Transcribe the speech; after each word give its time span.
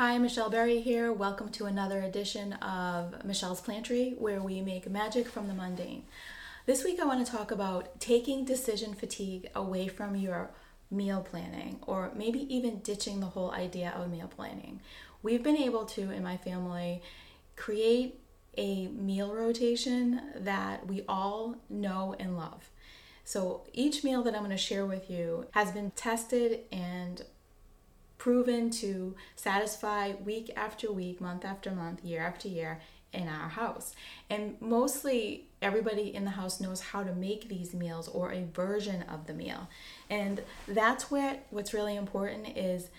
Hi, 0.00 0.16
Michelle 0.16 0.48
Berry 0.48 0.80
here. 0.80 1.12
Welcome 1.12 1.50
to 1.50 1.66
another 1.66 2.00
edition 2.00 2.54
of 2.54 3.22
Michelle's 3.22 3.60
Plantry, 3.60 4.14
where 4.18 4.40
we 4.40 4.62
make 4.62 4.88
magic 4.88 5.28
from 5.28 5.46
the 5.46 5.52
mundane. 5.52 6.04
This 6.64 6.84
week, 6.84 6.98
I 7.00 7.04
want 7.04 7.26
to 7.26 7.30
talk 7.30 7.50
about 7.50 8.00
taking 8.00 8.46
decision 8.46 8.94
fatigue 8.94 9.50
away 9.54 9.88
from 9.88 10.16
your 10.16 10.52
meal 10.90 11.20
planning, 11.20 11.80
or 11.82 12.12
maybe 12.16 12.38
even 12.48 12.78
ditching 12.78 13.20
the 13.20 13.26
whole 13.26 13.50
idea 13.50 13.92
of 13.94 14.10
meal 14.10 14.26
planning. 14.34 14.80
We've 15.22 15.42
been 15.42 15.58
able 15.58 15.84
to, 15.84 16.10
in 16.10 16.22
my 16.22 16.38
family, 16.38 17.02
create 17.56 18.20
a 18.56 18.86
meal 18.86 19.34
rotation 19.34 20.22
that 20.34 20.86
we 20.86 21.04
all 21.10 21.56
know 21.68 22.16
and 22.18 22.38
love. 22.38 22.70
So 23.24 23.64
each 23.74 24.02
meal 24.02 24.22
that 24.22 24.34
I'm 24.34 24.44
going 24.44 24.50
to 24.50 24.56
share 24.56 24.86
with 24.86 25.10
you 25.10 25.48
has 25.50 25.72
been 25.72 25.90
tested 25.90 26.60
and 26.72 27.22
proven 28.20 28.68
to 28.68 29.16
satisfy 29.34 30.12
week 30.26 30.50
after 30.54 30.92
week, 30.92 31.22
month 31.22 31.42
after 31.42 31.70
month, 31.70 32.04
year 32.04 32.20
after 32.20 32.48
year 32.48 32.78
in 33.14 33.26
our 33.26 33.48
house. 33.48 33.94
And 34.28 34.60
mostly 34.60 35.46
everybody 35.62 36.14
in 36.14 36.26
the 36.26 36.32
house 36.32 36.60
knows 36.60 36.82
how 36.82 37.02
to 37.02 37.14
make 37.14 37.48
these 37.48 37.72
meals 37.72 38.08
or 38.08 38.30
a 38.30 38.44
version 38.44 39.04
of 39.04 39.26
the 39.26 39.32
meal. 39.32 39.68
And 40.10 40.42
that's 40.68 41.10
where 41.10 41.38
what's 41.48 41.72
really 41.72 41.96
important 41.96 42.58
is 42.58 42.90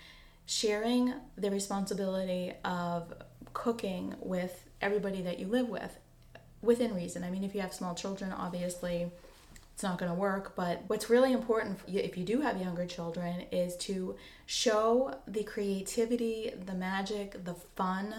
sharing 0.46 1.14
the 1.38 1.52
responsibility 1.52 2.52
of 2.64 3.14
cooking 3.52 4.16
with 4.18 4.64
everybody 4.80 5.22
that 5.22 5.38
you 5.38 5.46
live 5.46 5.68
with 5.68 6.00
within 6.62 6.96
reason. 6.96 7.22
I 7.22 7.30
mean, 7.30 7.44
if 7.44 7.54
you 7.54 7.60
have 7.60 7.72
small 7.72 7.94
children, 7.94 8.32
obviously 8.32 9.12
it's 9.82 9.88
not 9.88 9.98
going 9.98 10.12
to 10.12 10.18
work. 10.18 10.54
But 10.54 10.84
what's 10.86 11.10
really 11.10 11.32
important 11.32 11.80
if 11.88 12.16
you 12.16 12.22
do 12.22 12.40
have 12.40 12.60
younger 12.60 12.86
children 12.86 13.46
is 13.50 13.76
to 13.78 14.14
show 14.46 15.12
the 15.26 15.42
creativity, 15.42 16.52
the 16.66 16.74
magic, 16.74 17.44
the 17.44 17.54
fun, 17.74 18.14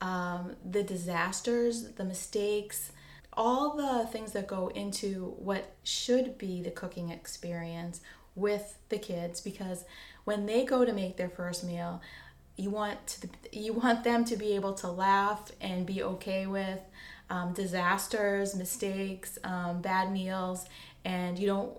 um, 0.00 0.56
the 0.68 0.82
disasters, 0.82 1.92
the 1.92 2.04
mistakes, 2.04 2.90
all 3.32 3.76
the 3.76 4.08
things 4.10 4.32
that 4.32 4.48
go 4.48 4.66
into 4.68 5.36
what 5.38 5.76
should 5.84 6.38
be 6.38 6.60
the 6.60 6.72
cooking 6.72 7.10
experience 7.10 8.00
with 8.34 8.76
the 8.88 8.98
kids 8.98 9.40
because 9.40 9.84
when 10.24 10.44
they 10.44 10.64
go 10.64 10.84
to 10.84 10.92
make 10.92 11.16
their 11.16 11.28
first 11.28 11.62
meal 11.64 12.02
you 12.56 12.70
want 12.70 13.06
to, 13.06 13.28
you 13.52 13.72
want 13.74 14.02
them 14.02 14.24
to 14.24 14.36
be 14.36 14.54
able 14.54 14.72
to 14.72 14.88
laugh 14.88 15.52
and 15.60 15.86
be 15.86 16.02
okay 16.02 16.46
with 16.46 16.80
um, 17.28 17.52
disasters, 17.52 18.54
mistakes, 18.54 19.38
um, 19.44 19.80
bad 19.80 20.12
meals, 20.12 20.66
and 21.06 21.38
you 21.38 21.46
don't 21.46 21.72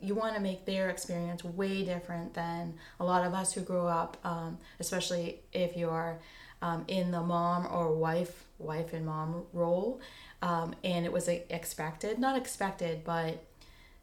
you 0.00 0.14
want 0.14 0.34
to 0.34 0.40
make 0.40 0.64
their 0.64 0.90
experience 0.90 1.42
way 1.42 1.84
different 1.84 2.34
than 2.34 2.74
a 3.00 3.04
lot 3.04 3.24
of 3.24 3.34
us 3.34 3.52
who 3.52 3.62
grew 3.62 3.86
up, 3.86 4.16
um, 4.22 4.58
especially 4.78 5.40
if 5.52 5.76
you're 5.76 6.20
um, 6.60 6.84
in 6.86 7.10
the 7.10 7.20
mom 7.20 7.66
or 7.66 7.92
wife, 7.92 8.44
wife 8.58 8.92
and 8.92 9.04
mom 9.04 9.42
role, 9.52 10.00
um, 10.40 10.74
and 10.84 11.04
it 11.04 11.12
was 11.12 11.26
expected, 11.26 12.20
not 12.20 12.36
expected, 12.36 13.02
but 13.02 13.44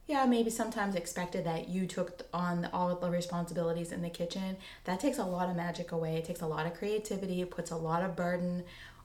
yeah, 0.05 0.25
maybe 0.25 0.49
sometimes 0.49 0.95
expected 0.95 1.45
that 1.45 1.69
you 1.69 1.85
took 1.85 2.27
on 2.33 2.67
all 2.73 2.93
the 2.95 3.09
responsibilities 3.09 3.93
in 3.93 4.01
the 4.01 4.09
kitchen. 4.09 4.57
That 4.83 4.99
takes 4.99 5.17
a 5.17 5.23
lot 5.23 5.49
of 5.49 5.55
magic 5.55 5.93
away. 5.93 6.17
It 6.17 6.25
takes 6.25 6.41
a 6.41 6.47
lot 6.47 6.65
of 6.65 6.73
creativity. 6.73 7.41
It 7.41 7.51
puts 7.51 7.71
a 7.71 7.77
lot 7.77 8.03
of 8.03 8.17
burden 8.17 8.63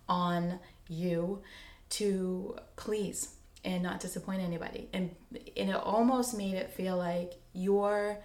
on 0.08 0.58
you 0.88 1.42
to 1.90 2.56
please 2.74 3.34
and 3.64 3.82
not 3.82 4.00
disappoint 4.00 4.42
anybody. 4.42 4.88
And 4.92 5.14
and 5.56 5.70
it 5.70 5.76
almost 5.76 6.36
made 6.36 6.54
it 6.54 6.70
feel 6.70 6.96
like 6.96 7.34
your 7.52 8.18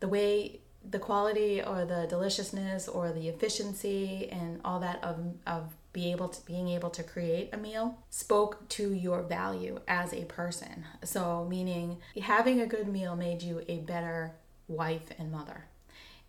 the 0.00 0.08
way 0.08 0.60
the 0.88 0.98
quality 0.98 1.62
or 1.62 1.84
the 1.84 2.06
deliciousness 2.08 2.88
or 2.88 3.12
the 3.12 3.28
efficiency 3.28 4.28
and 4.30 4.60
all 4.64 4.80
that 4.80 5.02
of 5.02 5.34
of 5.46 5.74
be 5.92 6.10
able 6.10 6.28
to 6.28 6.44
being 6.46 6.68
able 6.68 6.90
to 6.90 7.02
create 7.02 7.50
a 7.52 7.56
meal 7.56 7.98
spoke 8.08 8.66
to 8.68 8.92
your 8.92 9.22
value 9.22 9.78
as 9.86 10.12
a 10.12 10.24
person. 10.24 10.84
So 11.04 11.46
meaning 11.48 11.98
having 12.20 12.60
a 12.60 12.66
good 12.66 12.88
meal 12.88 13.14
made 13.14 13.42
you 13.42 13.62
a 13.68 13.78
better 13.78 14.32
wife 14.68 15.10
and 15.18 15.30
mother. 15.30 15.66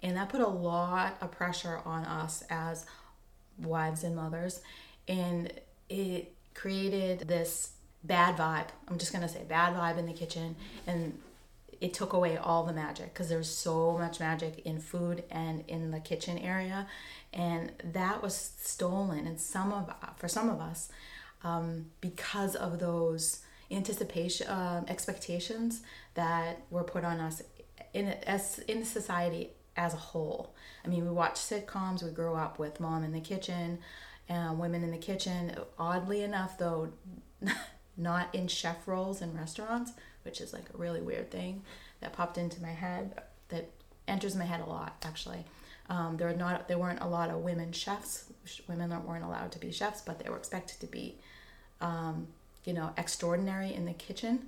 And 0.01 0.17
that 0.17 0.27
put 0.27 0.41
a 0.41 0.47
lot 0.47 1.15
of 1.21 1.31
pressure 1.31 1.79
on 1.85 2.03
us 2.03 2.43
as 2.49 2.85
wives 3.57 4.03
and 4.03 4.15
mothers 4.15 4.61
and 5.07 5.51
it 5.89 6.33
created 6.53 7.27
this 7.27 7.71
bad 8.03 8.37
vibe. 8.37 8.67
I'm 8.87 8.97
just 8.97 9.13
gonna 9.13 9.29
say 9.29 9.43
bad 9.47 9.75
vibe 9.75 9.97
in 9.97 10.05
the 10.05 10.13
kitchen, 10.13 10.55
and 10.87 11.17
it 11.81 11.93
took 11.93 12.13
away 12.13 12.37
all 12.37 12.63
the 12.63 12.73
magic 12.73 13.13
because 13.13 13.29
there's 13.29 13.49
so 13.49 13.97
much 13.97 14.19
magic 14.19 14.59
in 14.65 14.79
food 14.79 15.23
and 15.29 15.63
in 15.67 15.91
the 15.91 15.99
kitchen 15.99 16.37
area, 16.37 16.87
and 17.33 17.71
that 17.83 18.21
was 18.21 18.53
stolen. 18.61 19.27
And 19.27 19.39
some 19.39 19.73
of 19.73 19.93
for 20.17 20.27
some 20.27 20.49
of 20.49 20.59
us, 20.59 20.89
um, 21.43 21.87
because 22.01 22.55
of 22.55 22.79
those 22.79 23.39
anticipation 23.71 24.47
uh, 24.47 24.83
expectations 24.87 25.81
that 26.13 26.61
were 26.69 26.83
put 26.83 27.03
on 27.03 27.19
us 27.19 27.41
in 27.93 28.07
as 28.07 28.59
in 28.67 28.85
society 28.85 29.49
as 29.75 29.93
a 29.93 29.97
whole. 29.97 30.53
I 30.85 30.87
mean, 30.87 31.03
we 31.03 31.11
watch 31.11 31.35
sitcoms. 31.35 32.03
We 32.03 32.11
grew 32.11 32.35
up 32.35 32.59
with 32.59 32.79
mom 32.79 33.03
in 33.03 33.11
the 33.11 33.21
kitchen, 33.21 33.79
and 34.29 34.59
women 34.59 34.83
in 34.83 34.91
the 34.91 34.97
kitchen. 34.97 35.55
Oddly 35.77 36.21
enough, 36.23 36.57
though. 36.57 36.89
not 37.97 38.33
in 38.33 38.47
chef 38.47 38.87
roles 38.87 39.21
in 39.21 39.35
restaurants, 39.35 39.91
which 40.23 40.41
is 40.41 40.53
like 40.53 40.65
a 40.73 40.77
really 40.77 41.01
weird 41.01 41.31
thing 41.31 41.61
that 42.01 42.13
popped 42.13 42.37
into 42.37 42.61
my 42.61 42.71
head 42.71 43.21
that 43.49 43.69
enters 44.07 44.35
my 44.35 44.45
head 44.45 44.61
a 44.61 44.65
lot 44.65 44.95
actually. 45.03 45.45
Um, 45.89 46.17
there 46.17 46.27
were 46.27 46.33
not 46.35 46.67
there 46.67 46.77
weren't 46.77 47.01
a 47.01 47.07
lot 47.07 47.29
of 47.29 47.37
women 47.37 47.71
chefs. 47.71 48.25
Women 48.67 48.89
weren't 49.05 49.23
allowed 49.23 49.51
to 49.53 49.59
be 49.59 49.71
chefs, 49.71 50.01
but 50.01 50.19
they 50.19 50.29
were 50.29 50.37
expected 50.37 50.79
to 50.79 50.87
be, 50.87 51.15
um, 51.81 52.27
you 52.63 52.73
know, 52.73 52.91
extraordinary 52.97 53.73
in 53.73 53.85
the 53.85 53.93
kitchen 53.93 54.47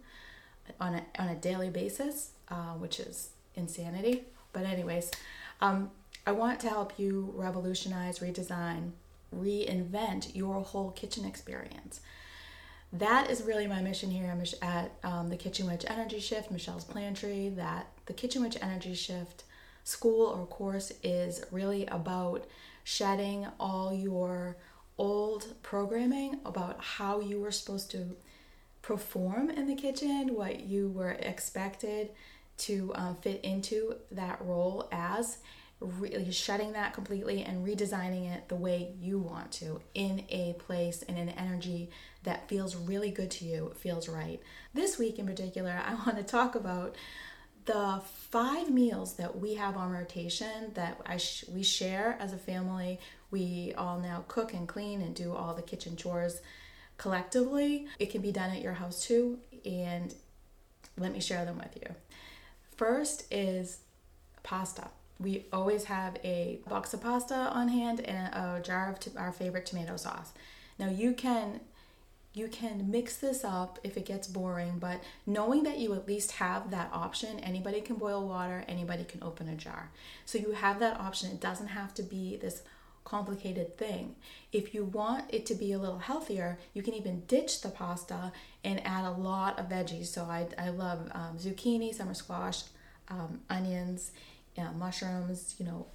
on 0.79 0.95
a 0.95 1.03
on 1.19 1.27
a 1.27 1.35
daily 1.35 1.69
basis, 1.69 2.31
uh, 2.49 2.73
which 2.73 2.99
is 2.99 3.29
insanity. 3.55 4.23
But 4.53 4.65
anyways, 4.65 5.11
um, 5.59 5.91
I 6.25 6.31
want 6.31 6.61
to 6.61 6.69
help 6.69 6.97
you 6.97 7.33
revolutionize, 7.35 8.19
redesign, 8.19 8.91
reinvent 9.35 10.33
your 10.35 10.61
whole 10.61 10.91
kitchen 10.91 11.25
experience 11.25 11.99
that 12.93 13.29
is 13.29 13.43
really 13.43 13.67
my 13.67 13.81
mission 13.81 14.09
here 14.09 14.33
at 14.61 14.91
um, 15.03 15.29
the 15.29 15.37
Kitchen 15.37 15.67
Witch 15.67 15.85
Energy 15.87 16.19
Shift, 16.19 16.51
Michelle's 16.51 16.85
Plantry. 16.85 17.49
That 17.55 17.87
the 18.05 18.13
Kitchen 18.13 18.41
Witch 18.41 18.57
Energy 18.61 18.93
Shift 18.93 19.43
school 19.83 20.27
or 20.27 20.45
course 20.45 20.91
is 21.03 21.43
really 21.51 21.85
about 21.87 22.45
shedding 22.83 23.47
all 23.59 23.93
your 23.93 24.57
old 24.97 25.53
programming 25.61 26.39
about 26.45 26.81
how 26.81 27.19
you 27.19 27.39
were 27.39 27.51
supposed 27.51 27.91
to 27.91 28.15
perform 28.81 29.49
in 29.49 29.67
the 29.67 29.75
kitchen, 29.75 30.35
what 30.35 30.61
you 30.61 30.89
were 30.89 31.11
expected 31.11 32.09
to 32.57 32.91
um, 32.95 33.15
fit 33.15 33.43
into 33.43 33.95
that 34.11 34.39
role 34.41 34.87
as, 34.91 35.39
really 35.85 36.31
shutting 36.31 36.73
that 36.73 36.93
completely 36.93 37.43
and 37.43 37.65
redesigning 37.65 38.31
it 38.33 38.49
the 38.49 38.55
way 38.55 38.93
you 38.99 39.19
want 39.19 39.51
to 39.53 39.81
in 39.93 40.23
a 40.29 40.53
place 40.59 41.03
and 41.03 41.17
an 41.17 41.29
energy 41.29 41.89
that 42.23 42.49
feels 42.49 42.75
really 42.75 43.11
good 43.11 43.31
to 43.31 43.45
you, 43.45 43.71
feels 43.77 44.09
right. 44.09 44.41
This 44.73 44.97
week 44.97 45.19
in 45.19 45.25
particular, 45.25 45.81
I 45.85 45.93
want 46.05 46.17
to 46.17 46.23
talk 46.23 46.55
about 46.55 46.95
the 47.65 48.01
five 48.29 48.69
meals 48.69 49.15
that 49.15 49.39
we 49.39 49.55
have 49.55 49.75
on 49.75 49.91
rotation 49.91 50.71
that 50.75 50.99
I 51.05 51.17
sh- 51.17 51.45
we 51.51 51.63
share 51.63 52.17
as 52.19 52.31
a 52.33 52.37
family. 52.37 52.99
We 53.31 53.73
all 53.77 53.99
now 53.99 54.23
cook 54.27 54.53
and 54.53 54.67
clean 54.67 55.01
and 55.01 55.15
do 55.15 55.33
all 55.33 55.55
the 55.55 55.63
kitchen 55.63 55.95
chores 55.95 56.41
collectively. 56.97 57.87
It 57.97 58.11
can 58.11 58.21
be 58.21 58.31
done 58.31 58.51
at 58.51 58.61
your 58.61 58.73
house 58.73 59.05
too, 59.05 59.39
and 59.65 60.13
let 60.97 61.11
me 61.11 61.19
share 61.19 61.43
them 61.43 61.57
with 61.57 61.75
you. 61.81 61.95
First 62.75 63.25
is 63.31 63.79
pasta 64.43 64.89
we 65.19 65.45
always 65.53 65.85
have 65.85 66.17
a 66.23 66.59
box 66.67 66.93
of 66.93 67.01
pasta 67.01 67.35
on 67.35 67.69
hand 67.69 68.01
and 68.01 68.33
a 68.33 68.61
jar 68.61 68.91
of 68.91 68.99
t- 68.99 69.11
our 69.17 69.31
favorite 69.31 69.65
tomato 69.65 69.95
sauce. 69.97 70.31
Now 70.77 70.89
you 70.89 71.13
can 71.13 71.61
you 72.33 72.49
can 72.49 72.91
mix 72.91 73.15
this 73.15 73.45
up 73.45 73.79
if 73.81 73.95
it 73.95 74.05
gets 74.05 74.27
boring, 74.27 74.77
but 74.77 75.01
knowing 75.25 75.63
that 75.63 75.77
you 75.77 75.93
at 75.93 76.05
least 76.05 76.33
have 76.33 76.69
that 76.69 76.89
option, 76.91 77.39
anybody 77.39 77.79
can 77.79 77.95
boil 77.95 78.27
water, 78.27 78.65
anybody 78.67 79.05
can 79.05 79.23
open 79.23 79.47
a 79.47 79.55
jar. 79.55 79.89
So 80.25 80.37
you 80.37 80.51
have 80.51 80.79
that 80.79 80.99
option. 80.99 81.31
It 81.31 81.39
doesn't 81.39 81.67
have 81.67 81.93
to 81.93 82.03
be 82.03 82.35
this 82.35 82.61
complicated 83.05 83.77
thing. 83.77 84.15
If 84.51 84.73
you 84.73 84.83
want 84.83 85.33
it 85.33 85.45
to 85.45 85.55
be 85.55 85.71
a 85.71 85.79
little 85.79 85.99
healthier, 85.99 86.57
you 86.73 86.81
can 86.81 86.93
even 86.93 87.23
ditch 87.27 87.61
the 87.61 87.69
pasta 87.69 88.33
and 88.65 88.85
add 88.85 89.05
a 89.05 89.11
lot 89.11 89.57
of 89.57 89.69
veggies. 89.69 90.07
So 90.07 90.23
I, 90.23 90.47
I 90.57 90.69
love 90.69 91.09
um, 91.13 91.37
zucchini, 91.37 91.93
summer 91.93 92.15
squash, 92.15 92.63
um, 93.07 93.39
onions, 93.49 94.11
yeah, 94.55 94.71
mushrooms, 94.71 95.55
you 95.59 95.65
know, 95.65 95.87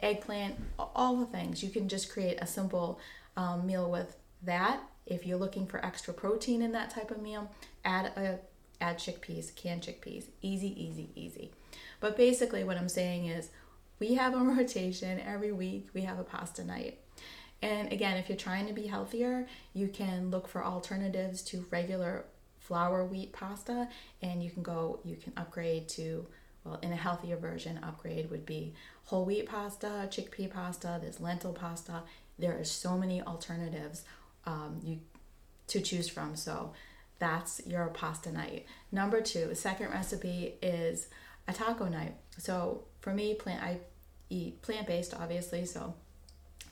eggplant, 0.00 0.56
all 0.78 1.16
the 1.16 1.26
things. 1.26 1.62
You 1.62 1.70
can 1.70 1.88
just 1.88 2.10
create 2.10 2.38
a 2.40 2.46
simple 2.46 2.98
um, 3.36 3.66
meal 3.66 3.90
with 3.90 4.16
that. 4.42 4.80
If 5.06 5.26
you're 5.26 5.38
looking 5.38 5.66
for 5.66 5.84
extra 5.84 6.14
protein 6.14 6.62
in 6.62 6.72
that 6.72 6.90
type 6.90 7.10
of 7.10 7.20
meal, 7.20 7.50
add 7.84 8.06
a 8.16 8.38
add 8.80 8.98
chickpeas, 8.98 9.54
canned 9.54 9.82
chickpeas. 9.82 10.24
Easy, 10.40 10.68
easy, 10.82 11.10
easy. 11.14 11.50
But 12.00 12.16
basically, 12.16 12.64
what 12.64 12.78
I'm 12.78 12.88
saying 12.88 13.26
is, 13.26 13.50
we 13.98 14.14
have 14.14 14.34
on 14.34 14.56
rotation 14.56 15.20
every 15.20 15.52
week, 15.52 15.88
we 15.92 16.02
have 16.02 16.18
a 16.18 16.24
pasta 16.24 16.64
night. 16.64 16.98
And 17.62 17.92
again, 17.92 18.16
if 18.16 18.28
you're 18.28 18.38
trying 18.38 18.66
to 18.68 18.72
be 18.72 18.86
healthier, 18.86 19.46
you 19.74 19.88
can 19.88 20.30
look 20.30 20.48
for 20.48 20.64
alternatives 20.64 21.42
to 21.42 21.66
regular 21.70 22.24
flour 22.58 23.04
wheat 23.04 23.32
pasta 23.32 23.88
and 24.22 24.42
you 24.42 24.50
can 24.50 24.62
go, 24.62 25.00
you 25.04 25.16
can 25.16 25.32
upgrade 25.36 25.88
to, 25.90 26.26
well, 26.70 26.78
in 26.82 26.92
a 26.92 26.96
healthier 26.96 27.36
version, 27.36 27.80
upgrade 27.82 28.30
would 28.30 28.46
be 28.46 28.74
whole 29.04 29.24
wheat 29.24 29.46
pasta, 29.46 30.08
chickpea 30.08 30.50
pasta, 30.50 30.98
there's 31.02 31.20
lentil 31.20 31.52
pasta. 31.52 32.02
There 32.38 32.58
are 32.58 32.64
so 32.64 32.96
many 32.96 33.20
alternatives 33.20 34.04
um, 34.46 34.80
you 34.82 35.00
to 35.66 35.80
choose 35.80 36.08
from. 36.08 36.36
So 36.36 36.72
that's 37.18 37.60
your 37.66 37.88
pasta 37.88 38.30
night. 38.30 38.66
Number 38.92 39.20
two, 39.20 39.54
second 39.54 39.90
recipe 39.90 40.54
is 40.62 41.08
a 41.48 41.52
taco 41.52 41.88
night. 41.88 42.14
So 42.38 42.84
for 43.00 43.12
me, 43.12 43.34
plant 43.34 43.62
I 43.62 43.78
eat 44.30 44.62
plant 44.62 44.86
based, 44.86 45.14
obviously. 45.14 45.66
So 45.66 45.94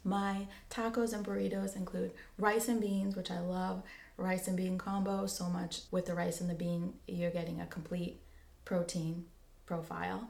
my 0.04 0.46
tacos 0.70 1.12
and 1.12 1.26
burritos 1.26 1.74
include 1.74 2.12
rice 2.38 2.68
and 2.68 2.80
beans, 2.80 3.16
which 3.16 3.30
I 3.30 3.40
love. 3.40 3.82
Rice 4.16 4.48
and 4.48 4.56
bean 4.56 4.78
combo 4.78 5.26
so 5.26 5.46
much 5.46 5.82
with 5.90 6.06
the 6.06 6.14
rice 6.14 6.40
and 6.40 6.50
the 6.50 6.54
bean, 6.54 6.94
you're 7.06 7.30
getting 7.30 7.60
a 7.60 7.66
complete 7.66 8.20
protein 8.64 9.26
profile. 9.68 10.28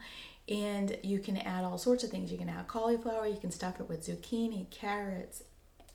And 0.48 0.98
you 1.02 1.18
can 1.20 1.36
add 1.36 1.64
all 1.64 1.78
sorts 1.78 2.04
of 2.04 2.10
things. 2.10 2.32
You 2.32 2.38
can 2.38 2.48
add 2.48 2.68
cauliflower, 2.68 3.26
you 3.26 3.38
can 3.38 3.50
stuff 3.50 3.80
it 3.80 3.88
with 3.88 4.06
zucchini, 4.06 4.68
carrots, 4.70 5.44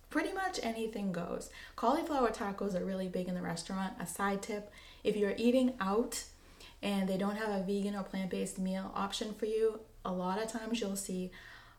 pretty 0.10 0.32
much 0.32 0.60
anything 0.64 1.12
goes. 1.12 1.50
Cauliflower 1.76 2.30
tacos 2.30 2.80
are 2.80 2.86
really 2.86 3.08
big 3.08 3.28
in 3.28 3.36
the 3.36 3.42
restaurant. 3.42 3.94
A 4.00 4.06
side 4.06 4.42
tip 4.42 4.72
if 5.04 5.18
you're 5.18 5.34
eating 5.38 5.74
out 5.82 6.24
and 6.82 7.10
they 7.10 7.18
don't 7.18 7.36
have 7.36 7.50
a 7.50 7.64
vegan 7.64 7.96
or 7.96 8.04
plant 8.04 8.30
based 8.30 8.60
meal 8.60 8.92
option 8.96 9.34
for 9.34 9.48
you, 9.48 9.80
a 10.06 10.12
lot 10.12 10.42
of 10.42 10.52
times 10.52 10.80
you'll 10.80 10.96
see 10.96 11.32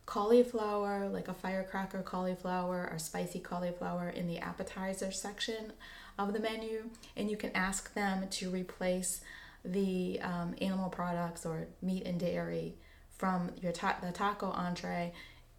cauliflower, 0.06 1.08
like 1.08 1.28
a 1.28 1.34
firecracker 1.34 2.02
cauliflower 2.02 2.88
or 2.90 2.98
spicy 2.98 3.38
cauliflower 3.38 4.08
in 4.08 4.26
the 4.26 4.38
appetizer 4.38 5.12
section 5.12 5.72
of 6.18 6.32
the 6.32 6.40
menu, 6.40 6.90
and 7.16 7.30
you 7.30 7.36
can 7.36 7.50
ask 7.54 7.94
them 7.94 8.26
to 8.30 8.50
replace 8.50 9.20
the 9.64 10.20
um, 10.22 10.54
animal 10.60 10.90
products 10.90 11.46
or 11.46 11.68
meat 11.80 12.04
and 12.06 12.20
dairy 12.20 12.74
from 13.16 13.50
your 13.60 13.72
ta- 13.72 13.96
the 14.02 14.12
taco 14.12 14.50
entree 14.50 15.12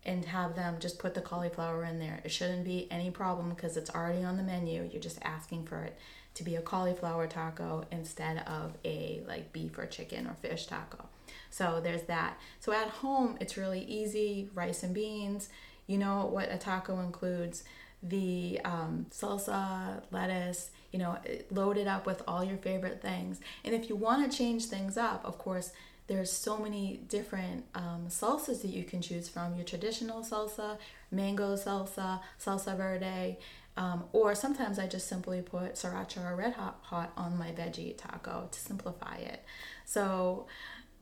and 0.06 0.26
have 0.26 0.56
them 0.56 0.76
just 0.80 1.00
put 1.00 1.16
the 1.16 1.22
cauliflower 1.22 1.84
in 1.84 2.00
there. 2.00 2.22
It 2.24 2.32
shouldn't 2.32 2.64
be 2.64 2.88
any 2.92 3.10
problem 3.10 3.50
because 3.50 3.76
it's 3.76 3.90
already 3.90 4.24
on 4.24 4.38
the 4.38 4.44
menu. 4.44 4.88
You're 4.92 5.02
just 5.02 5.18
asking 5.24 5.66
for 5.66 5.84
it 5.84 5.98
to 6.36 6.44
be 6.44 6.56
a 6.56 6.62
cauliflower 6.62 7.28
taco 7.28 7.86
instead 7.92 8.46
of 8.46 8.74
a 8.84 9.24
like 9.28 9.52
beef 9.52 9.78
or 9.78 9.88
chicken 9.88 10.28
or 10.28 10.36
fish 10.36 10.68
taco. 10.68 11.06
So 11.50 11.80
there's 11.82 12.04
that. 12.04 12.38
So 12.60 12.72
at 12.72 12.90
home, 12.90 13.38
it's 13.42 13.58
really 13.58 13.82
easy 13.82 14.50
rice 14.54 14.84
and 14.84 14.94
beans. 14.94 15.50
You 15.88 15.98
know 15.98 16.26
what 16.26 16.52
a 16.52 16.58
taco 16.58 17.00
includes 17.00 17.64
the 18.04 18.60
um, 18.64 19.08
salsa, 19.10 20.04
lettuce, 20.12 20.70
you 20.96 21.00
know, 21.00 21.18
loaded 21.52 21.88
up 21.88 22.06
with 22.06 22.22
all 22.26 22.42
your 22.42 22.56
favorite 22.56 23.02
things. 23.02 23.42
And 23.66 23.76
if 23.76 23.90
you 23.90 23.98
want 23.98 24.32
to 24.32 24.38
change 24.38 24.68
things 24.68 24.96
up, 24.96 25.26
of 25.26 25.38
course, 25.38 25.74
there's 26.08 26.32
so 26.32 26.58
many 26.58 27.02
different 27.10 27.66
um, 27.76 28.06
salsas 28.08 28.62
that 28.62 28.70
you 28.70 28.86
can 28.86 29.02
choose 29.02 29.28
from 29.28 29.56
your 29.56 29.66
traditional 29.66 30.24
salsa, 30.24 30.78
mango 31.12 31.58
salsa, 31.58 32.22
salsa 32.40 32.78
verde, 32.78 33.38
um, 33.76 34.06
or 34.14 34.36
sometimes 34.36 34.80
I 34.80 34.88
just 34.88 35.10
simply 35.10 35.42
put 35.42 35.74
sriracha 35.74 36.32
or 36.32 36.38
red 36.38 36.54
hot, 36.54 36.80
hot 36.84 37.12
on 37.18 37.38
my 37.38 37.50
veggie 37.52 37.98
taco 37.98 38.48
to 38.50 38.58
simplify 38.58 39.18
it. 39.18 39.44
So 39.84 40.48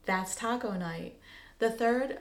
that's 0.06 0.34
taco 0.34 0.72
night. 0.72 1.20
The 1.60 1.70
third 1.70 2.18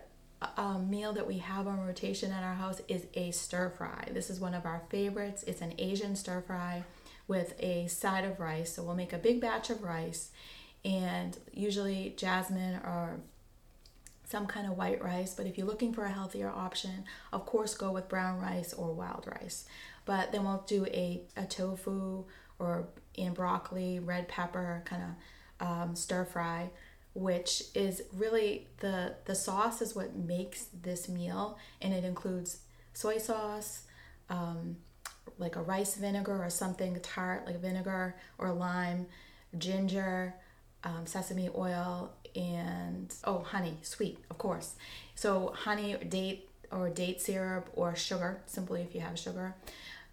um, 0.59 0.91
meal 0.91 1.15
that 1.15 1.27
we 1.27 1.39
have 1.39 1.67
on 1.67 1.81
rotation 1.81 2.33
at 2.33 2.45
our 2.45 2.57
house 2.57 2.83
is 2.87 3.07
a 3.15 3.31
stir 3.31 3.71
fry. 3.71 4.09
This 4.13 4.29
is 4.29 4.41
one 4.41 4.53
of 4.53 4.67
our 4.67 4.83
favorites. 4.91 5.43
It's 5.47 5.63
an 5.63 5.73
Asian 5.79 6.17
stir 6.17 6.43
fry 6.43 6.85
with 7.33 7.55
a 7.59 7.87
side 7.87 8.25
of 8.25 8.39
rice. 8.39 8.75
So 8.75 8.83
we'll 8.83 8.95
make 8.95 9.15
a 9.15 9.19
big 9.19 9.41
batch 9.41 9.71
of 9.71 9.83
rice 9.83 10.33
and 10.85 11.39
usually 11.51 12.13
jasmine 12.15 12.75
or 12.85 13.21
some 14.29 14.47
kind 14.47 14.67
of 14.67 14.77
white 14.77 15.03
rice. 15.03 15.33
But 15.33 15.47
if 15.47 15.57
you're 15.57 15.67
looking 15.67 15.95
for 15.95 16.05
a 16.05 16.11
healthier 16.11 16.51
option, 16.51 17.05
of 17.33 17.47
course, 17.47 17.75
go 17.75 17.91
with 17.91 18.07
brown 18.07 18.39
rice 18.39 18.75
or 18.75 18.93
wild 18.93 19.27
rice. 19.27 19.65
But 20.05 20.31
then 20.31 20.45
we'll 20.45 20.63
do 20.67 20.85
a, 20.85 21.23
a 21.35 21.47
tofu 21.47 22.25
or 22.59 22.89
in 23.15 23.33
broccoli, 23.33 23.99
red 23.99 24.29
pepper 24.29 24.83
kind 24.85 25.03
of 25.03 25.67
um, 25.67 25.97
stir 25.97 26.27
fry 26.27 26.69
which 27.15 27.63
is 27.75 28.03
really 28.15 28.67
the 28.81 29.15
the 29.27 29.35
sauce 29.35 29.83
is 29.83 29.95
what 29.95 30.17
makes 30.17 30.65
this 30.83 31.11
meal 31.11 31.59
and 31.83 31.93
it 31.93 32.05
includes 32.05 32.61
soy 32.95 33.19
sauce 33.19 33.83
um, 34.31 34.77
like 35.39 35.57
a 35.57 35.63
rice 35.63 35.95
vinegar 35.97 36.43
or 36.43 36.51
something 36.51 36.99
tart 37.01 37.47
like 37.47 37.61
vinegar 37.61 38.17
or 38.39 38.53
lime 38.53 39.07
ginger 39.59 40.35
um, 40.85 41.07
sesame 41.07 41.49
oil 41.57 42.13
and 42.35 43.15
oh 43.25 43.41
honey 43.41 43.77
sweet 43.83 44.19
of 44.31 44.39
course 44.39 44.75
so 45.15 45.53
honey 45.55 45.97
date 46.09 46.49
or 46.71 46.89
date 46.89 47.21
syrup 47.21 47.69
or 47.75 47.95
sugar 47.95 48.41
simply 48.47 48.83
if 48.83 48.95
you 48.95 49.01
have 49.01 49.19
sugar 49.19 49.55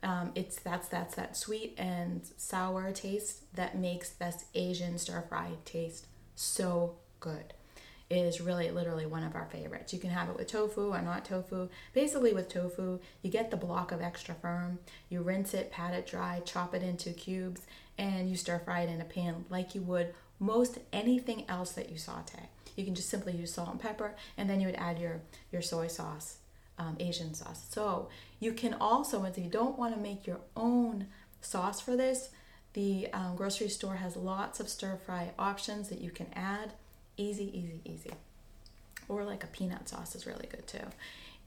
um, 0.02 0.32
it's 0.36 0.58
that's 0.60 0.88
that's 0.88 1.16
that 1.16 1.36
sweet 1.36 1.74
and 1.78 2.22
sour 2.38 2.92
taste 2.92 3.54
that 3.56 3.78
makes 3.78 4.10
this 4.10 4.46
asian 4.54 4.98
stir 4.98 5.24
fry 5.28 5.50
taste 5.66 6.06
so 6.40 6.96
good. 7.20 7.54
Is 8.12 8.42
really 8.42 8.72
literally 8.72 9.06
one 9.06 9.24
of 9.24 9.36
our 9.36 9.46
favorites. 9.52 9.94
You 9.94 10.00
can 10.00 10.10
have 10.10 10.30
it 10.30 10.36
with 10.36 10.48
tofu 10.48 10.90
or 10.90 11.02
not 11.02 11.26
tofu. 11.26 11.70
Basically, 11.94 12.34
with 12.34 12.50
tofu, 12.50 12.98
you 13.22 13.30
get 13.30 13.52
the 13.52 13.58
block 13.58 13.92
of 13.92 14.02
extra 14.02 14.34
firm, 14.34 14.80
you 15.10 15.22
rinse 15.22 15.54
it, 15.54 15.72
pat 15.72 15.94
it 15.94 16.08
dry, 16.08 16.42
chop 16.44 16.74
it 16.74 16.82
into 16.82 17.12
cubes, 17.12 17.68
and 18.00 18.28
you 18.28 18.36
stir 18.36 18.58
fry 18.58 18.82
it 18.82 18.90
in 18.90 19.00
a 19.00 19.06
pan 19.06 19.46
like 19.52 19.76
you 19.76 19.82
would 19.84 20.16
most 20.40 20.80
anything 20.92 21.46
else 21.48 21.74
that 21.74 21.92
you 21.92 22.00
saute. 22.00 22.50
You 22.76 22.84
can 22.84 22.96
just 22.96 23.10
simply 23.10 23.34
use 23.34 23.54
salt 23.54 23.70
and 23.70 23.80
pepper, 23.80 24.16
and 24.38 24.50
then 24.50 24.60
you 24.60 24.66
would 24.66 24.76
add 24.76 25.00
your, 25.00 25.22
your 25.52 25.62
soy 25.62 25.88
sauce, 25.88 26.38
um, 26.80 26.96
Asian 27.00 27.36
sauce. 27.36 27.68
So 27.70 28.10
you 28.40 28.54
can 28.54 28.74
also, 28.74 29.24
if 29.26 29.38
you 29.38 29.50
don't 29.50 29.78
want 29.78 29.94
to 29.94 30.02
make 30.02 30.26
your 30.26 30.40
own 30.56 31.08
sauce 31.42 31.80
for 31.80 31.96
this, 31.96 32.30
the 32.74 33.10
um, 33.14 33.36
grocery 33.36 33.70
store 33.70 33.96
has 33.96 34.16
lots 34.16 34.60
of 34.60 34.68
stir 34.68 34.98
fry 35.06 35.32
options 35.38 35.90
that 35.90 36.02
you 36.02 36.10
can 36.10 36.28
add. 36.34 36.74
Easy, 37.20 37.46
easy, 37.58 37.82
easy. 37.84 38.12
Or 39.10 39.26
like 39.26 39.44
a 39.44 39.48
peanut 39.48 39.90
sauce 39.90 40.16
is 40.16 40.26
really 40.26 40.48
good 40.48 40.66
too. 40.66 40.88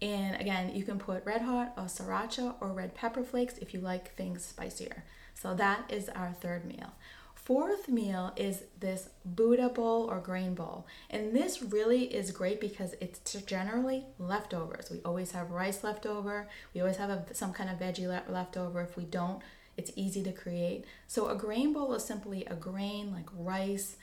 And 0.03 0.39
again, 0.39 0.75
you 0.75 0.85
can 0.85 0.99
put 0.99 1.25
red 1.25 1.41
hot 1.43 1.73
or 1.79 1.85
sriracha 1.85 2.57
or 2.61 2.69
red 2.69 2.95
pepper 2.95 3.25
flakes 3.25 3.57
if 3.59 3.73
you 3.73 3.81
like 3.81 4.15
things 4.15 4.45
spicier. 4.45 5.05
So 5.35 5.55
that 5.55 5.91
is 5.91 6.11
our 6.11 6.33
third 6.33 6.67
meal. 6.67 6.93
Fourth 7.35 7.89
meal 7.89 8.33
is 8.37 8.65
this 8.79 9.09
Buddha 9.25 9.69
bowl 9.71 10.11
or 10.11 10.21
grain 10.21 10.55
bowl. 10.55 10.87
And 11.09 11.35
this 11.35 11.63
really 11.63 12.05
is 12.05 12.33
great 12.33 12.61
because 12.61 12.95
it's 13.01 13.33
generally 13.43 14.05
leftovers. 14.19 14.91
We 14.91 15.01
always 15.05 15.33
have 15.33 15.51
rice 15.51 15.83
left 15.83 16.05
over. 16.05 16.49
We 16.75 16.83
always 16.83 16.99
have 16.99 17.11
a, 17.11 17.25
some 17.33 17.53
kind 17.53 17.71
of 17.71 17.79
veggie 17.79 18.07
left 18.29 18.57
over. 18.57 18.83
If 18.83 18.97
we 18.97 19.05
don't, 19.05 19.41
it's 19.77 19.91
easy 19.97 20.23
to 20.25 20.33
create. 20.33 20.85
So 21.07 21.29
a 21.29 21.35
grain 21.35 21.73
bowl 21.73 21.95
is 21.95 22.05
simply 22.05 22.45
a 22.45 22.55
grain 22.55 23.11
like 23.11 23.29
rice 23.35 23.97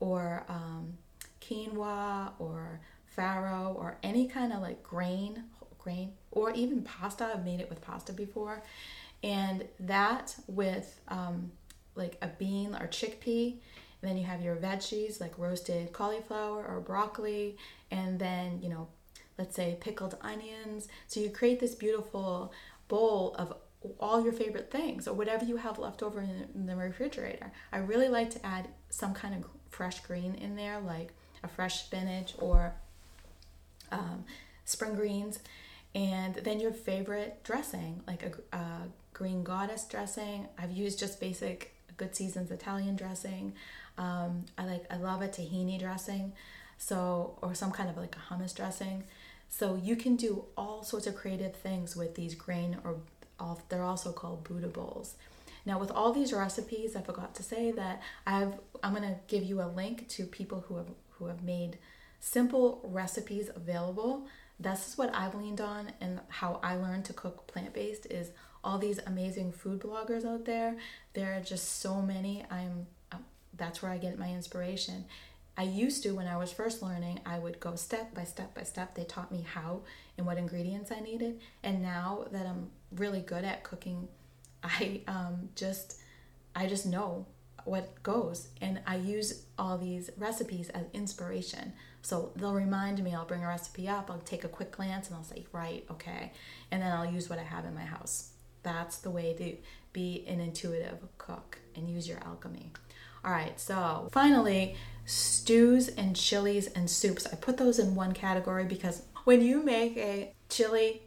or 0.00 0.44
um, 0.48 0.98
quinoa 1.42 2.32
or 2.38 2.80
farro 3.16 3.74
or 3.74 3.98
any 4.02 4.26
kind 4.26 4.52
of 4.52 4.60
like 4.60 4.82
grain, 4.82 5.44
grain, 5.78 6.12
or 6.30 6.52
even 6.52 6.82
pasta. 6.82 7.30
I've 7.34 7.44
made 7.44 7.60
it 7.60 7.68
with 7.68 7.80
pasta 7.80 8.12
before. 8.12 8.62
And 9.22 9.64
that 9.80 10.34
with 10.46 11.00
um, 11.08 11.52
like 11.94 12.16
a 12.22 12.28
bean 12.28 12.74
or 12.74 12.86
chickpea. 12.88 13.52
And 14.00 14.10
then 14.10 14.16
you 14.16 14.24
have 14.24 14.42
your 14.42 14.56
veggies 14.56 15.20
like 15.20 15.38
roasted 15.38 15.92
cauliflower 15.92 16.64
or 16.64 16.80
broccoli. 16.80 17.56
And 17.90 18.18
then, 18.18 18.60
you 18.62 18.68
know, 18.68 18.88
let's 19.38 19.54
say 19.54 19.76
pickled 19.80 20.16
onions. 20.22 20.88
So 21.06 21.20
you 21.20 21.30
create 21.30 21.60
this 21.60 21.74
beautiful 21.74 22.52
bowl 22.88 23.34
of 23.38 23.54
all 23.98 24.22
your 24.22 24.32
favorite 24.32 24.70
things 24.70 25.08
or 25.08 25.14
whatever 25.14 25.44
you 25.44 25.56
have 25.56 25.78
left 25.78 26.02
over 26.02 26.20
in 26.20 26.66
the 26.66 26.76
refrigerator. 26.76 27.52
I 27.72 27.78
really 27.78 28.08
like 28.08 28.30
to 28.30 28.46
add 28.46 28.68
some 28.90 29.14
kind 29.14 29.34
of 29.34 29.50
fresh 29.70 30.00
green 30.00 30.34
in 30.34 30.54
there, 30.54 30.80
like 30.80 31.12
a 31.42 31.48
fresh 31.48 31.84
spinach 31.84 32.34
or 32.38 32.74
um, 33.90 34.24
spring 34.64 34.94
greens, 34.94 35.38
and 35.94 36.36
then 36.36 36.60
your 36.60 36.72
favorite 36.72 37.42
dressing, 37.44 38.00
like 38.06 38.22
a, 38.22 38.56
a, 38.56 38.64
green 39.12 39.42
goddess 39.42 39.84
dressing. 39.84 40.48
I've 40.58 40.70
used 40.70 40.98
just 40.98 41.20
basic 41.20 41.74
Good 41.98 42.16
Seasons 42.16 42.50
Italian 42.50 42.96
dressing. 42.96 43.52
Um, 43.98 44.46
I 44.56 44.64
like 44.64 44.84
I 44.90 44.96
love 44.96 45.20
a 45.20 45.28
tahini 45.28 45.78
dressing, 45.78 46.32
so 46.78 47.38
or 47.42 47.54
some 47.54 47.70
kind 47.70 47.90
of 47.90 47.96
like 47.98 48.16
a 48.16 48.32
hummus 48.32 48.54
dressing. 48.54 49.04
So 49.50 49.76
you 49.76 49.96
can 49.96 50.16
do 50.16 50.46
all 50.56 50.82
sorts 50.82 51.06
of 51.06 51.14
creative 51.14 51.54
things 51.54 51.94
with 51.94 52.14
these 52.14 52.34
grain 52.34 52.78
or 52.84 52.96
they're 53.68 53.82
also 53.82 54.12
called 54.12 54.44
Buddha 54.44 54.68
bowls. 54.68 55.14
Now, 55.64 55.78
with 55.78 55.90
all 55.90 56.12
these 56.12 56.32
recipes, 56.32 56.96
I 56.96 57.02
forgot 57.02 57.34
to 57.36 57.42
say 57.42 57.70
that 57.72 58.02
I've 58.26 58.54
I'm 58.82 58.94
gonna 58.94 59.16
give 59.28 59.44
you 59.44 59.60
a 59.60 59.68
link 59.68 60.08
to 60.10 60.26
people 60.26 60.64
who 60.66 60.76
have 60.76 60.88
who 61.22 61.28
have 61.28 61.42
made 61.42 61.78
simple 62.20 62.80
recipes 62.84 63.50
available. 63.54 64.26
This 64.58 64.88
is 64.88 64.98
what 64.98 65.14
I've 65.14 65.34
leaned 65.34 65.60
on 65.60 65.92
and 66.00 66.20
how 66.28 66.60
I 66.62 66.76
learned 66.76 67.04
to 67.06 67.12
cook 67.12 67.46
plant 67.46 67.72
based 67.72 68.06
is 68.06 68.30
all 68.64 68.78
these 68.78 68.98
amazing 69.06 69.52
food 69.52 69.80
bloggers 69.80 70.24
out 70.24 70.44
there. 70.44 70.76
There 71.14 71.36
are 71.36 71.40
just 71.40 71.80
so 71.80 72.00
many. 72.00 72.44
I'm 72.50 72.86
uh, 73.10 73.16
that's 73.56 73.82
where 73.82 73.90
I 73.90 73.98
get 73.98 74.18
my 74.18 74.30
inspiration. 74.30 75.04
I 75.56 75.64
used 75.64 76.02
to 76.04 76.12
when 76.12 76.26
I 76.26 76.36
was 76.36 76.52
first 76.52 76.82
learning, 76.82 77.20
I 77.26 77.38
would 77.38 77.60
go 77.60 77.74
step 77.74 78.14
by 78.14 78.24
step 78.24 78.54
by 78.54 78.62
step. 78.62 78.94
They 78.94 79.04
taught 79.04 79.30
me 79.30 79.44
how 79.46 79.82
and 80.16 80.26
what 80.26 80.38
ingredients 80.38 80.90
I 80.90 81.00
needed. 81.00 81.40
And 81.62 81.82
now 81.82 82.26
that 82.32 82.46
I'm 82.46 82.70
really 82.94 83.20
good 83.20 83.44
at 83.44 83.62
cooking, 83.62 84.08
I 84.62 85.02
um, 85.06 85.50
just 85.54 85.98
I 86.54 86.66
just 86.66 86.86
know 86.86 87.26
what 87.64 88.02
goes 88.02 88.48
and 88.60 88.80
I 88.86 88.96
use 88.96 89.44
all 89.58 89.78
these 89.78 90.10
recipes 90.16 90.68
as 90.70 90.84
inspiration. 90.92 91.72
So 92.02 92.32
they'll 92.36 92.54
remind 92.54 93.02
me, 93.02 93.14
I'll 93.14 93.24
bring 93.24 93.44
a 93.44 93.48
recipe 93.48 93.88
up, 93.88 94.10
I'll 94.10 94.18
take 94.18 94.44
a 94.44 94.48
quick 94.48 94.72
glance 94.72 95.08
and 95.08 95.16
I'll 95.16 95.24
say, 95.24 95.46
right, 95.52 95.84
okay. 95.90 96.32
And 96.70 96.82
then 96.82 96.92
I'll 96.92 97.10
use 97.10 97.30
what 97.30 97.38
I 97.38 97.44
have 97.44 97.64
in 97.64 97.74
my 97.74 97.84
house. 97.84 98.30
That's 98.62 98.98
the 98.98 99.10
way 99.10 99.34
to 99.34 99.56
be 99.92 100.24
an 100.26 100.40
intuitive 100.40 100.98
cook 101.18 101.58
and 101.76 101.88
use 101.88 102.08
your 102.08 102.18
alchemy. 102.24 102.72
All 103.24 103.30
right, 103.30 103.58
so 103.60 104.08
finally, 104.12 104.76
stews 105.04 105.88
and 105.88 106.16
chilies 106.16 106.66
and 106.68 106.90
soups. 106.90 107.26
I 107.32 107.36
put 107.36 107.56
those 107.56 107.78
in 107.78 107.94
one 107.94 108.12
category 108.12 108.64
because 108.64 109.02
when 109.24 109.40
you 109.42 109.62
make 109.62 109.96
a 109.96 110.34
chili 110.48 111.02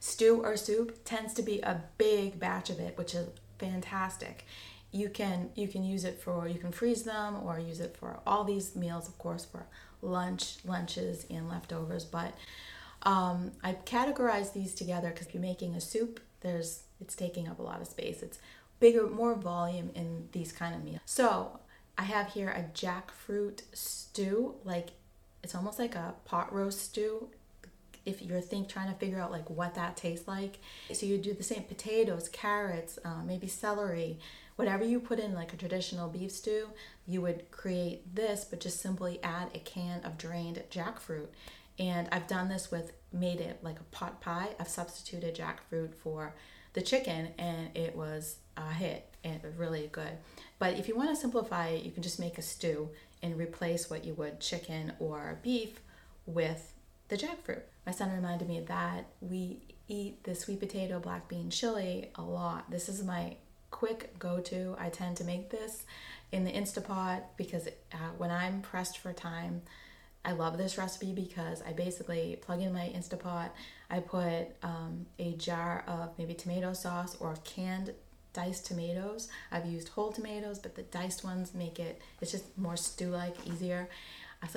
stew 0.00 0.42
or 0.42 0.56
soup 0.56 0.98
tends 1.04 1.34
to 1.34 1.42
be 1.42 1.60
a 1.60 1.82
big 1.98 2.40
batch 2.40 2.70
of 2.70 2.80
it, 2.80 2.96
which 2.96 3.14
is 3.14 3.28
fantastic. 3.58 4.46
You 4.92 5.08
can 5.08 5.50
you 5.54 5.68
can 5.68 5.84
use 5.84 6.04
it 6.04 6.20
for 6.20 6.48
you 6.48 6.58
can 6.58 6.72
freeze 6.72 7.04
them 7.04 7.36
or 7.44 7.58
use 7.58 7.80
it 7.80 7.96
for 7.96 8.20
all 8.26 8.44
these 8.44 8.74
meals, 8.74 9.08
of 9.08 9.18
course, 9.18 9.44
for 9.44 9.66
lunch, 10.02 10.56
lunches, 10.64 11.26
and 11.30 11.48
leftovers. 11.48 12.04
But 12.04 12.34
um, 13.02 13.52
I 13.62 13.74
categorize 13.84 14.52
these 14.52 14.74
together 14.74 15.10
because 15.10 15.28
if 15.28 15.34
you're 15.34 15.42
making 15.42 15.74
a 15.74 15.80
soup, 15.80 16.20
there's 16.40 16.82
it's 17.00 17.14
taking 17.14 17.48
up 17.48 17.58
a 17.58 17.62
lot 17.62 17.80
of 17.80 17.86
space. 17.86 18.22
It's 18.22 18.38
bigger, 18.78 19.06
more 19.06 19.34
volume 19.34 19.90
in 19.94 20.28
these 20.32 20.52
kind 20.52 20.74
of 20.74 20.82
meals. 20.84 21.00
So 21.06 21.60
I 21.96 22.02
have 22.04 22.32
here 22.32 22.48
a 22.48 22.64
jackfruit 22.76 23.62
stew, 23.72 24.54
like 24.64 24.90
it's 25.42 25.54
almost 25.54 25.78
like 25.78 25.94
a 25.94 26.14
pot 26.24 26.52
roast 26.52 26.80
stew. 26.80 27.28
If 28.06 28.22
you're 28.22 28.40
think 28.40 28.68
trying 28.68 28.90
to 28.90 28.98
figure 28.98 29.20
out 29.20 29.30
like 29.30 29.48
what 29.50 29.74
that 29.74 29.96
tastes 29.96 30.26
like, 30.26 30.58
so 30.92 31.04
you 31.06 31.18
do 31.18 31.34
the 31.34 31.42
same 31.42 31.62
potatoes, 31.64 32.28
carrots, 32.30 32.98
uh, 33.04 33.22
maybe 33.24 33.46
celery, 33.46 34.18
whatever 34.60 34.84
you 34.84 35.00
put 35.00 35.18
in 35.18 35.34
like 35.34 35.54
a 35.54 35.56
traditional 35.56 36.06
beef 36.06 36.30
stew, 36.30 36.68
you 37.06 37.22
would 37.22 37.50
create 37.50 38.14
this, 38.14 38.44
but 38.44 38.60
just 38.60 38.78
simply 38.78 39.18
add 39.22 39.48
a 39.54 39.58
can 39.58 40.04
of 40.04 40.18
drained 40.18 40.62
jackfruit. 40.70 41.28
And 41.78 42.06
I've 42.12 42.26
done 42.26 42.50
this 42.50 42.70
with 42.70 42.92
made 43.10 43.40
it 43.40 43.58
like 43.62 43.80
a 43.80 43.84
pot 43.84 44.20
pie. 44.20 44.50
I've 44.60 44.68
substituted 44.68 45.34
jackfruit 45.34 45.94
for 45.94 46.34
the 46.74 46.82
chicken, 46.82 47.28
and 47.38 47.74
it 47.74 47.96
was 47.96 48.36
a 48.58 48.70
hit 48.70 49.08
and 49.24 49.40
really 49.56 49.88
good. 49.92 50.18
But 50.58 50.74
if 50.74 50.88
you 50.88 50.94
want 50.94 51.08
to 51.08 51.16
simplify 51.16 51.68
it, 51.68 51.82
you 51.82 51.90
can 51.90 52.02
just 52.02 52.20
make 52.20 52.36
a 52.36 52.42
stew 52.42 52.90
and 53.22 53.38
replace 53.38 53.88
what 53.88 54.04
you 54.04 54.12
would 54.12 54.40
chicken 54.40 54.92
or 54.98 55.38
beef 55.42 55.80
with 56.26 56.74
the 57.08 57.16
jackfruit. 57.16 57.62
My 57.86 57.92
son 57.92 58.12
reminded 58.12 58.46
me 58.46 58.60
that 58.60 59.06
we 59.22 59.62
eat 59.88 60.22
the 60.24 60.34
sweet 60.34 60.60
potato 60.60 61.00
black 61.00 61.28
bean 61.30 61.48
chili 61.48 62.10
a 62.14 62.22
lot. 62.22 62.70
This 62.70 62.90
is 62.90 63.02
my 63.02 63.36
quick 63.70 64.18
go 64.18 64.40
to. 64.40 64.76
I 64.78 64.88
tend 64.88 65.16
to 65.18 65.24
make 65.24 65.50
this 65.50 65.84
in 66.32 66.44
the 66.44 66.52
Instapot 66.52 67.22
because 67.36 67.66
uh, 67.66 67.96
when 68.18 68.30
I'm 68.30 68.62
pressed 68.62 68.98
for 68.98 69.12
time, 69.12 69.62
I 70.24 70.32
love 70.32 70.58
this 70.58 70.76
recipe 70.76 71.12
because 71.12 71.62
I 71.62 71.72
basically 71.72 72.38
plug 72.42 72.60
in 72.60 72.72
my 72.72 72.92
Instapot. 72.94 73.50
I 73.88 74.00
put 74.00 74.48
um, 74.62 75.06
a 75.18 75.32
jar 75.32 75.84
of 75.86 76.10
maybe 76.18 76.34
tomato 76.34 76.72
sauce 76.74 77.16
or 77.20 77.36
canned 77.44 77.94
diced 78.32 78.66
tomatoes. 78.66 79.28
I've 79.50 79.66
used 79.66 79.88
whole 79.88 80.12
tomatoes, 80.12 80.58
but 80.58 80.74
the 80.76 80.82
diced 80.82 81.24
ones 81.24 81.54
make 81.54 81.80
it, 81.80 82.00
it's 82.20 82.30
just 82.30 82.56
more 82.56 82.76
stew 82.76 83.08
like, 83.08 83.34
easier. 83.46 83.88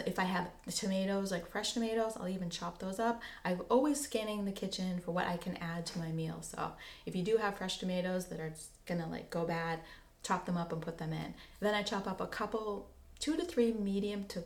If 0.05 0.17
I 0.17 0.23
have 0.23 0.47
the 0.65 0.71
tomatoes, 0.71 1.31
like 1.31 1.45
fresh 1.47 1.73
tomatoes, 1.73 2.13
I'll 2.17 2.29
even 2.29 2.49
chop 2.49 2.79
those 2.79 2.99
up. 2.99 3.21
I'm 3.43 3.61
always 3.69 3.99
scanning 3.99 4.45
the 4.45 4.51
kitchen 4.51 4.99
for 4.99 5.11
what 5.11 5.27
I 5.27 5.37
can 5.37 5.57
add 5.57 5.85
to 5.87 5.99
my 5.99 6.07
meal. 6.07 6.37
So 6.41 6.71
if 7.05 7.15
you 7.15 7.21
do 7.21 7.37
have 7.37 7.57
fresh 7.57 7.77
tomatoes 7.77 8.27
that 8.27 8.39
are 8.39 8.53
gonna 8.85 9.09
like 9.09 9.29
go 9.29 9.45
bad, 9.45 9.79
chop 10.23 10.45
them 10.45 10.57
up 10.57 10.71
and 10.71 10.81
put 10.81 10.97
them 10.97 11.11
in. 11.11 11.33
Then 11.59 11.73
I 11.73 11.83
chop 11.83 12.07
up 12.07 12.21
a 12.21 12.27
couple, 12.27 12.89
two 13.19 13.35
to 13.35 13.43
three 13.43 13.73
medium 13.73 14.23
to 14.29 14.43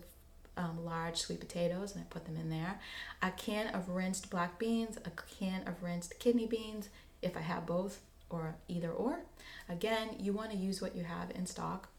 um, 0.58 0.84
large 0.84 1.18
sweet 1.18 1.40
potatoes 1.40 1.94
and 1.94 2.04
I 2.04 2.08
put 2.10 2.26
them 2.26 2.36
in 2.36 2.50
there. 2.50 2.80
A 3.22 3.32
can 3.32 3.68
of 3.68 3.90
rinsed 3.90 4.30
black 4.30 4.58
beans, 4.58 4.98
a 5.06 5.12
can 5.40 5.68
of 5.68 5.84
rinsed 5.84 6.20
kidney 6.20 6.48
beans, 6.48 6.90
if 7.22 7.38
I 7.38 7.42
have 7.42 7.66
both 7.66 8.00
or 8.30 8.56
either 8.68 8.90
or. 8.90 9.20
Again, 9.70 10.10
you 10.20 10.34
want 10.34 10.52
to 10.52 10.58
use 10.58 10.82
what 10.82 10.96
you 10.96 11.04
have 11.04 11.32
in 11.32 11.46
stock. 11.46 11.90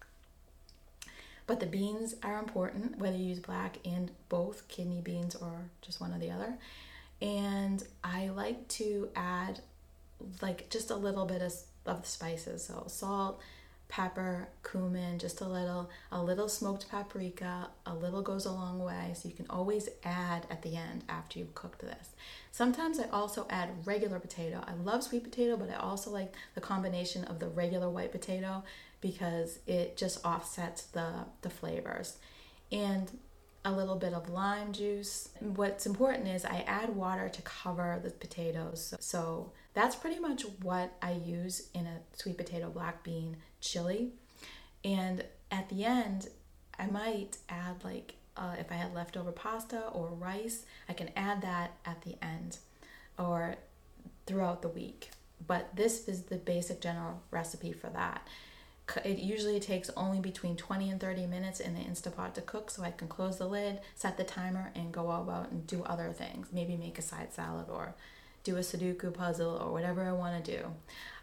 But 1.48 1.60
the 1.60 1.66
beans 1.66 2.14
are 2.22 2.38
important, 2.38 2.98
whether 2.98 3.16
you 3.16 3.24
use 3.24 3.40
black 3.40 3.78
and 3.82 4.10
both 4.28 4.68
kidney 4.68 5.00
beans 5.00 5.34
or 5.34 5.70
just 5.80 5.98
one 5.98 6.12
or 6.12 6.18
the 6.18 6.30
other. 6.30 6.58
And 7.22 7.82
I 8.04 8.28
like 8.28 8.68
to 8.68 9.08
add 9.16 9.60
like 10.42 10.68
just 10.68 10.90
a 10.90 10.94
little 10.94 11.24
bit 11.24 11.40
of, 11.40 11.54
of 11.86 12.02
the 12.02 12.06
spices. 12.06 12.64
So 12.64 12.84
salt, 12.86 13.40
pepper, 13.88 14.48
cumin, 14.62 15.18
just 15.18 15.40
a 15.40 15.48
little, 15.48 15.88
a 16.12 16.22
little 16.22 16.50
smoked 16.50 16.90
paprika, 16.90 17.70
a 17.86 17.94
little 17.94 18.20
goes 18.20 18.44
a 18.44 18.52
long 18.52 18.78
way. 18.78 19.12
So 19.14 19.26
you 19.26 19.34
can 19.34 19.46
always 19.48 19.88
add 20.04 20.46
at 20.50 20.60
the 20.60 20.76
end 20.76 21.04
after 21.08 21.38
you've 21.38 21.54
cooked 21.54 21.80
this. 21.80 22.10
Sometimes 22.52 23.00
I 23.00 23.08
also 23.08 23.46
add 23.48 23.70
regular 23.86 24.18
potato. 24.18 24.62
I 24.66 24.74
love 24.74 25.02
sweet 25.02 25.24
potato, 25.24 25.56
but 25.56 25.70
I 25.70 25.76
also 25.76 26.10
like 26.10 26.34
the 26.54 26.60
combination 26.60 27.24
of 27.24 27.38
the 27.38 27.48
regular 27.48 27.88
white 27.88 28.12
potato 28.12 28.64
because 29.00 29.58
it 29.66 29.96
just 29.96 30.24
offsets 30.24 30.82
the, 30.82 31.26
the 31.42 31.50
flavors. 31.50 32.16
And 32.70 33.10
a 33.64 33.72
little 33.72 33.96
bit 33.96 34.14
of 34.14 34.30
lime 34.30 34.72
juice. 34.72 35.28
What's 35.40 35.84
important 35.86 36.28
is 36.28 36.44
I 36.44 36.64
add 36.66 36.94
water 36.94 37.28
to 37.28 37.42
cover 37.42 38.00
the 38.02 38.10
potatoes. 38.10 38.94
So 39.00 39.52
that's 39.74 39.96
pretty 39.96 40.20
much 40.20 40.44
what 40.62 40.92
I 41.02 41.12
use 41.12 41.68
in 41.74 41.86
a 41.86 41.98
sweet 42.14 42.38
potato 42.38 42.70
black 42.70 43.02
bean 43.02 43.36
chili. 43.60 44.12
And 44.84 45.24
at 45.50 45.68
the 45.68 45.84
end, 45.84 46.28
I 46.78 46.86
might 46.86 47.38
add 47.48 47.84
like 47.84 48.14
uh, 48.36 48.54
if 48.58 48.70
I 48.70 48.76
had 48.76 48.94
leftover 48.94 49.32
pasta 49.32 49.88
or 49.88 50.08
rice, 50.08 50.64
I 50.88 50.92
can 50.92 51.10
add 51.16 51.42
that 51.42 51.72
at 51.84 52.02
the 52.02 52.16
end 52.22 52.58
or 53.18 53.56
throughout 54.26 54.62
the 54.62 54.68
week. 54.68 55.10
But 55.46 55.74
this 55.74 56.08
is 56.08 56.22
the 56.22 56.36
basic 56.36 56.80
general 56.80 57.22
recipe 57.30 57.72
for 57.72 57.88
that. 57.90 58.26
It 59.04 59.18
usually 59.18 59.60
takes 59.60 59.90
only 59.96 60.20
between 60.20 60.56
20 60.56 60.90
and 60.90 61.00
30 61.00 61.26
minutes 61.26 61.60
in 61.60 61.74
the 61.74 61.80
Instapot 61.80 62.34
to 62.34 62.40
cook, 62.40 62.70
so 62.70 62.82
I 62.82 62.90
can 62.90 63.08
close 63.08 63.38
the 63.38 63.46
lid, 63.46 63.80
set 63.94 64.16
the 64.16 64.24
timer, 64.24 64.72
and 64.74 64.92
go 64.92 65.10
about 65.10 65.50
and 65.50 65.66
do 65.66 65.82
other 65.84 66.12
things. 66.12 66.48
Maybe 66.52 66.76
make 66.76 66.98
a 66.98 67.02
side 67.02 67.32
salad 67.32 67.66
or 67.68 67.94
do 68.44 68.56
a 68.56 68.60
Sudoku 68.60 69.12
puzzle 69.12 69.60
or 69.62 69.72
whatever 69.72 70.06
I 70.08 70.12
want 70.12 70.44
to 70.44 70.56
do. 70.58 70.66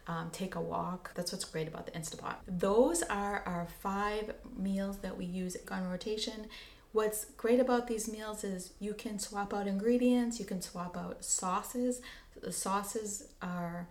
Um, 0.08 0.30
take 0.32 0.54
a 0.54 0.62
walk. 0.62 1.12
That's 1.16 1.32
what's 1.32 1.46
great 1.46 1.68
about 1.68 1.88
the 1.88 1.92
Instapot. 1.94 2.36
Those 2.48 3.02
are 3.04 3.42
our 3.46 3.68
five 3.82 4.36
meals 4.56 5.00
that 5.00 5.18
we 5.18 5.26
use 5.26 5.58
on 5.72 5.90
rotation. 5.90 6.48
What's 6.92 7.26
great 7.36 7.60
about 7.60 7.88
these 7.88 8.08
meals 8.08 8.44
is 8.44 8.74
you 8.80 8.94
can 8.94 9.18
swap 9.18 9.54
out 9.54 9.68
ingredients, 9.68 10.40
you 10.40 10.46
can 10.46 10.62
swap 10.62 10.96
out 10.96 11.26
sauces. 11.26 12.02
The 12.40 12.52
sauces 12.52 13.30
are 13.42 13.88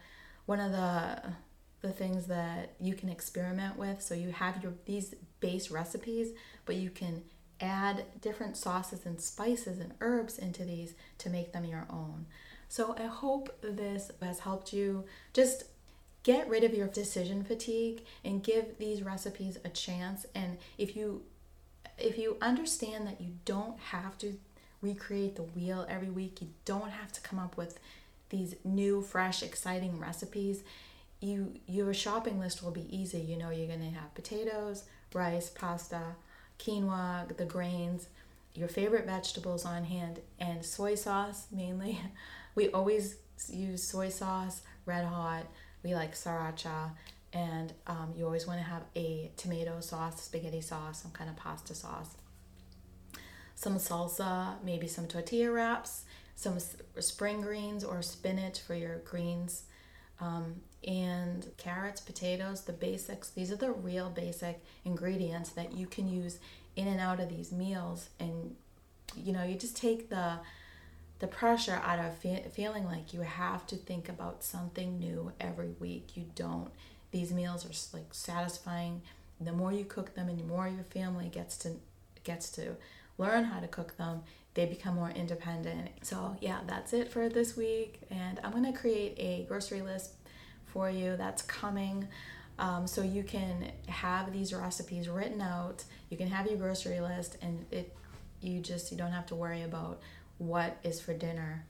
one 0.46 0.60
of 0.60 0.72
the 0.72 1.32
the 1.84 1.92
things 1.92 2.26
that 2.26 2.72
you 2.80 2.94
can 2.94 3.10
experiment 3.10 3.76
with. 3.76 4.00
So 4.00 4.14
you 4.14 4.32
have 4.32 4.62
your 4.62 4.72
these 4.86 5.14
base 5.40 5.70
recipes, 5.70 6.30
but 6.64 6.76
you 6.76 6.90
can 6.90 7.22
add 7.60 8.04
different 8.20 8.56
sauces 8.56 9.04
and 9.04 9.20
spices 9.20 9.78
and 9.78 9.92
herbs 10.00 10.38
into 10.38 10.64
these 10.64 10.94
to 11.18 11.30
make 11.30 11.52
them 11.52 11.64
your 11.64 11.86
own. 11.90 12.26
So 12.68 12.96
I 12.98 13.06
hope 13.06 13.60
this 13.60 14.10
has 14.22 14.40
helped 14.40 14.72
you 14.72 15.04
just 15.34 15.64
get 16.22 16.48
rid 16.48 16.64
of 16.64 16.72
your 16.72 16.88
decision 16.88 17.44
fatigue 17.44 18.02
and 18.24 18.42
give 18.42 18.78
these 18.78 19.02
recipes 19.02 19.58
a 19.62 19.68
chance 19.68 20.24
and 20.34 20.56
if 20.78 20.96
you 20.96 21.22
if 21.98 22.18
you 22.18 22.38
understand 22.40 23.06
that 23.06 23.20
you 23.20 23.34
don't 23.44 23.78
have 23.78 24.16
to 24.18 24.38
recreate 24.80 25.36
the 25.36 25.42
wheel 25.42 25.86
every 25.88 26.10
week, 26.10 26.40
you 26.40 26.48
don't 26.64 26.90
have 26.90 27.12
to 27.12 27.20
come 27.20 27.38
up 27.38 27.56
with 27.56 27.78
these 28.30 28.56
new, 28.64 29.00
fresh, 29.00 29.42
exciting 29.44 30.00
recipes. 30.00 30.64
You 31.24 31.54
your 31.66 31.94
shopping 31.94 32.38
list 32.38 32.62
will 32.62 32.70
be 32.70 32.86
easy. 32.94 33.18
You 33.20 33.36
know 33.38 33.50
you're 33.50 33.66
gonna 33.74 33.90
have 33.90 34.14
potatoes, 34.14 34.84
rice, 35.14 35.48
pasta, 35.48 36.02
quinoa, 36.58 37.34
the 37.36 37.46
grains, 37.46 38.08
your 38.54 38.68
favorite 38.68 39.06
vegetables 39.06 39.64
on 39.64 39.84
hand, 39.84 40.20
and 40.38 40.64
soy 40.64 40.94
sauce 40.94 41.46
mainly. 41.50 42.00
We 42.56 42.70
always 42.70 43.16
use 43.48 43.82
soy 43.82 44.10
sauce, 44.10 44.62
red 44.86 45.04
hot. 45.04 45.44
We 45.82 45.94
like 45.96 46.14
sriracha, 46.14 46.90
and 47.32 47.72
um, 47.88 48.12
you 48.16 48.24
always 48.26 48.46
want 48.46 48.60
to 48.60 48.64
have 48.64 48.84
a 48.94 49.32
tomato 49.36 49.80
sauce, 49.80 50.22
spaghetti 50.22 50.60
sauce, 50.60 51.02
some 51.02 51.10
kind 51.10 51.28
of 51.28 51.36
pasta 51.36 51.74
sauce. 51.74 52.10
some 53.56 53.76
salsa, 53.76 54.54
maybe 54.64 54.86
some 54.86 55.06
tortilla 55.06 55.50
wraps, 55.50 56.04
some 56.36 56.58
spring 57.00 57.40
greens 57.40 57.84
or 57.84 58.02
spinach 58.02 58.60
for 58.60 58.74
your 58.74 58.98
greens, 58.98 59.64
um, 60.20 60.56
and 60.86 61.46
carrots, 61.56 62.00
potatoes, 62.00 62.62
the 62.62 62.72
basics. 62.72 63.30
These 63.30 63.50
are 63.50 63.56
the 63.56 63.72
real 63.72 64.10
basic 64.10 64.62
ingredients 64.84 65.50
that 65.50 65.72
you 65.72 65.86
can 65.86 66.08
use 66.08 66.38
in 66.76 66.86
and 66.86 67.00
out 67.00 67.20
of 67.20 67.28
these 67.28 67.52
meals. 67.52 68.10
And, 68.20 68.54
you 69.16 69.32
know, 69.32 69.44
you 69.44 69.56
just 69.56 69.76
take 69.76 70.08
the 70.10 70.38
the 71.20 71.26
pressure 71.28 71.80
out 71.84 72.00
of 72.00 72.18
fe- 72.18 72.44
feeling 72.52 72.84
like 72.84 73.14
you 73.14 73.20
have 73.20 73.66
to 73.68 73.76
think 73.76 74.08
about 74.08 74.42
something 74.42 74.98
new 74.98 75.32
every 75.40 75.70
week. 75.78 76.16
You 76.16 76.26
don't. 76.34 76.70
These 77.12 77.32
meals 77.32 77.64
are 77.64 77.96
like 77.96 78.12
satisfying. 78.12 79.00
The 79.40 79.52
more 79.52 79.72
you 79.72 79.84
cook 79.84 80.14
them 80.14 80.28
and 80.28 80.38
the 80.38 80.44
more 80.44 80.68
your 80.68 80.84
family 80.84 81.28
gets 81.28 81.56
to 81.58 81.76
gets 82.24 82.50
to 82.50 82.76
learn 83.16 83.44
how 83.44 83.60
to 83.60 83.68
cook 83.68 83.96
them, 83.96 84.22
they 84.54 84.66
become 84.66 84.94
more 84.94 85.10
independent. 85.10 85.90
So, 86.02 86.36
yeah, 86.40 86.60
that's 86.66 86.92
it 86.92 87.10
for 87.10 87.28
this 87.28 87.56
week. 87.56 88.00
And 88.10 88.40
I'm 88.42 88.52
going 88.52 88.72
to 88.72 88.78
create 88.78 89.14
a 89.18 89.44
grocery 89.48 89.82
list 89.82 90.12
for 90.66 90.88
you 90.88 91.16
that's 91.16 91.42
coming. 91.42 92.08
Um, 92.58 92.86
so 92.86 93.02
you 93.02 93.24
can 93.24 93.72
have 93.88 94.32
these 94.32 94.54
recipes 94.54 95.08
written 95.08 95.40
out. 95.40 95.84
You 96.08 96.16
can 96.16 96.28
have 96.28 96.46
your 96.46 96.56
grocery 96.56 97.00
list, 97.00 97.36
and 97.42 97.66
it 97.70 97.94
you 98.40 98.60
just 98.60 98.92
you 98.92 98.98
don't 98.98 99.10
have 99.12 99.26
to 99.26 99.34
worry 99.34 99.62
about 99.62 100.00
what 100.38 100.76
is 100.84 101.00
for 101.00 101.14
dinner 101.14 101.64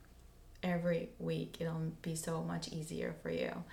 every 0.63 1.11
week. 1.19 1.57
It'll 1.61 1.93
be 2.03 2.17
so 2.17 2.43
much 2.43 2.69
easier 2.69 3.15
for 3.23 3.31
you. 3.31 3.65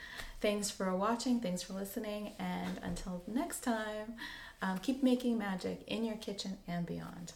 Thanks 0.42 0.70
for 0.70 0.96
watching. 0.96 1.40
Thanks 1.40 1.62
for 1.62 1.74
listening. 1.74 2.34
And 2.40 2.80
until 2.84 3.24
next 3.28 3.62
time, 3.62 4.16
um, 4.62 4.78
keep 4.78 5.02
making 5.02 5.38
magic 5.38 5.84
in 5.88 6.04
your 6.04 6.18
kitchen 6.18 6.58
and 6.68 6.86
beyond. 6.86 7.34